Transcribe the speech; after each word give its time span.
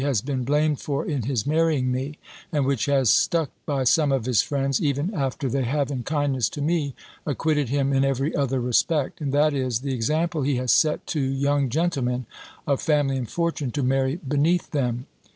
has 0.03 0.19
been 0.21 0.43
blamed 0.43 0.79
for 0.81 1.05
in 1.05 1.21
his 1.21 1.45
marrying 1.45 1.91
me, 1.91 2.17
and 2.51 2.65
which 2.65 2.87
has 2.87 3.13
stuck 3.13 3.51
by 3.67 3.83
some 3.83 4.11
of 4.11 4.25
his 4.25 4.41
friends, 4.41 4.81
even 4.81 5.13
after 5.13 5.47
they 5.47 5.61
have, 5.61 5.91
in 5.91 6.01
kindness 6.01 6.49
to 6.49 6.59
me, 6.59 6.95
acquitted 7.23 7.69
him 7.69 7.93
in 7.93 8.03
every 8.03 8.35
other 8.35 8.59
respect; 8.59 9.21
and 9.21 9.31
that 9.31 9.53
is, 9.53 9.81
the 9.81 9.93
example 9.93 10.41
he 10.41 10.55
has 10.55 10.71
set 10.71 11.05
to 11.05 11.19
young 11.19 11.69
gentlemen 11.69 12.25
of 12.65 12.81
family 12.81 13.15
and 13.15 13.29
fortune 13.29 13.69
to 13.69 13.83
marry 13.83 14.15
beneath 14.15 14.71
them. 14.71 15.05